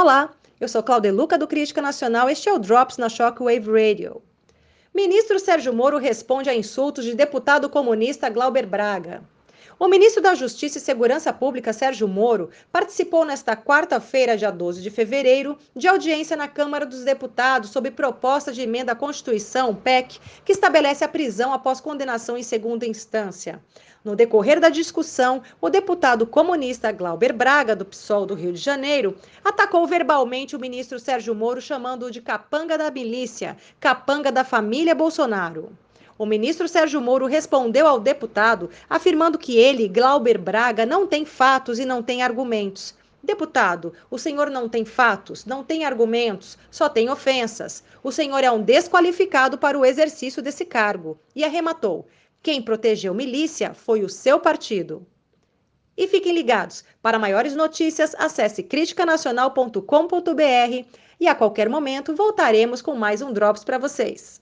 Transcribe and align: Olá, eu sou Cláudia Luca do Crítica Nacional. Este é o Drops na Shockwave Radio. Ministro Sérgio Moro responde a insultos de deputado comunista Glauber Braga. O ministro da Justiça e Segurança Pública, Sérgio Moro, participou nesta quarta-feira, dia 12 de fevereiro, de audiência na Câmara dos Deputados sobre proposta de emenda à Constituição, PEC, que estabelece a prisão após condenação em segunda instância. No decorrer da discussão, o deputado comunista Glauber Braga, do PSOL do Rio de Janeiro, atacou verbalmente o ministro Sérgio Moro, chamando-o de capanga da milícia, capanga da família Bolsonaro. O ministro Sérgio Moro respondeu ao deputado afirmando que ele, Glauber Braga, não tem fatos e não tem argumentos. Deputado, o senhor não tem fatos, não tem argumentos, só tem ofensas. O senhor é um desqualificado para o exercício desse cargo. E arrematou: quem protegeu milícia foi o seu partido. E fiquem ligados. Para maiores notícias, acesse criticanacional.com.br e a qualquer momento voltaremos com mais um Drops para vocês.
Olá, 0.00 0.30
eu 0.60 0.68
sou 0.68 0.80
Cláudia 0.80 1.12
Luca 1.12 1.36
do 1.36 1.48
Crítica 1.48 1.82
Nacional. 1.82 2.30
Este 2.30 2.48
é 2.48 2.52
o 2.52 2.58
Drops 2.60 2.98
na 2.98 3.08
Shockwave 3.08 3.68
Radio. 3.68 4.22
Ministro 4.94 5.40
Sérgio 5.40 5.72
Moro 5.72 5.98
responde 5.98 6.48
a 6.48 6.54
insultos 6.54 7.04
de 7.04 7.16
deputado 7.16 7.68
comunista 7.68 8.30
Glauber 8.30 8.64
Braga. 8.64 9.24
O 9.80 9.86
ministro 9.86 10.20
da 10.20 10.34
Justiça 10.34 10.78
e 10.78 10.80
Segurança 10.80 11.32
Pública, 11.32 11.72
Sérgio 11.72 12.08
Moro, 12.08 12.50
participou 12.72 13.24
nesta 13.24 13.56
quarta-feira, 13.56 14.36
dia 14.36 14.50
12 14.50 14.82
de 14.82 14.90
fevereiro, 14.90 15.56
de 15.76 15.86
audiência 15.86 16.36
na 16.36 16.48
Câmara 16.48 16.84
dos 16.84 17.04
Deputados 17.04 17.70
sobre 17.70 17.92
proposta 17.92 18.52
de 18.52 18.60
emenda 18.60 18.90
à 18.90 18.96
Constituição, 18.96 19.72
PEC, 19.76 20.18
que 20.44 20.50
estabelece 20.50 21.04
a 21.04 21.08
prisão 21.08 21.52
após 21.52 21.80
condenação 21.80 22.36
em 22.36 22.42
segunda 22.42 22.88
instância. 22.88 23.62
No 24.04 24.16
decorrer 24.16 24.58
da 24.58 24.68
discussão, 24.68 25.44
o 25.60 25.70
deputado 25.70 26.26
comunista 26.26 26.90
Glauber 26.90 27.32
Braga, 27.32 27.76
do 27.76 27.84
PSOL 27.84 28.26
do 28.26 28.34
Rio 28.34 28.52
de 28.52 28.58
Janeiro, 28.58 29.16
atacou 29.44 29.86
verbalmente 29.86 30.56
o 30.56 30.60
ministro 30.60 30.98
Sérgio 30.98 31.36
Moro, 31.36 31.60
chamando-o 31.60 32.10
de 32.10 32.20
capanga 32.20 32.76
da 32.76 32.90
milícia, 32.90 33.56
capanga 33.78 34.32
da 34.32 34.42
família 34.42 34.92
Bolsonaro. 34.92 35.70
O 36.18 36.26
ministro 36.26 36.66
Sérgio 36.66 37.00
Moro 37.00 37.26
respondeu 37.26 37.86
ao 37.86 38.00
deputado 38.00 38.68
afirmando 38.90 39.38
que 39.38 39.56
ele, 39.56 39.86
Glauber 39.86 40.36
Braga, 40.36 40.84
não 40.84 41.06
tem 41.06 41.24
fatos 41.24 41.78
e 41.78 41.84
não 41.84 42.02
tem 42.02 42.22
argumentos. 42.22 42.92
Deputado, 43.22 43.92
o 44.10 44.18
senhor 44.18 44.50
não 44.50 44.68
tem 44.68 44.84
fatos, 44.84 45.44
não 45.44 45.62
tem 45.62 45.84
argumentos, 45.84 46.58
só 46.72 46.88
tem 46.88 47.08
ofensas. 47.08 47.84
O 48.02 48.10
senhor 48.10 48.42
é 48.42 48.50
um 48.50 48.60
desqualificado 48.60 49.56
para 49.56 49.78
o 49.78 49.84
exercício 49.84 50.42
desse 50.42 50.64
cargo. 50.64 51.16
E 51.36 51.44
arrematou: 51.44 52.08
quem 52.42 52.60
protegeu 52.60 53.14
milícia 53.14 53.72
foi 53.72 54.02
o 54.02 54.08
seu 54.08 54.40
partido. 54.40 55.06
E 55.96 56.08
fiquem 56.08 56.32
ligados. 56.32 56.84
Para 57.00 57.18
maiores 57.18 57.54
notícias, 57.54 58.16
acesse 58.16 58.64
criticanacional.com.br 58.64 60.84
e 61.20 61.28
a 61.28 61.34
qualquer 61.34 61.68
momento 61.68 62.14
voltaremos 62.14 62.82
com 62.82 62.96
mais 62.96 63.22
um 63.22 63.32
Drops 63.32 63.62
para 63.62 63.78
vocês. 63.78 64.40